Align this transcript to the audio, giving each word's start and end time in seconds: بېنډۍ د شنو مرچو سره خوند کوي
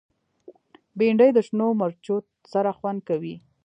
بېنډۍ 0.97 1.29
د 1.33 1.39
شنو 1.47 1.67
مرچو 1.81 2.15
سره 2.53 2.71
خوند 2.77 2.99
کوي 3.09 3.35